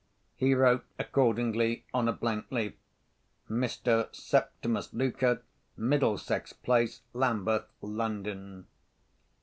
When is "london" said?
7.83-8.65